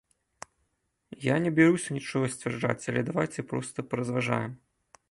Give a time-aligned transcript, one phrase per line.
[1.25, 4.51] Я не бяруся нічога сцвярджаць, але давайце проста паразважаем.